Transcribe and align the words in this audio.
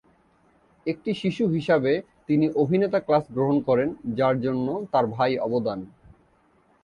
একটি 0.85 1.11
শিশু 1.13 1.43
হিসাবে, 1.47 1.91
তিনি 2.27 2.45
অভিনেতা 2.55 2.99
ক্লাস 2.99 3.25
গ্রহণ 3.31 3.57
করেন, 3.61 3.89
যার 4.15 4.35
জন্য 4.41 4.67
তার 4.91 5.05
ভাই 5.07 5.31
অবদান। 5.37 5.79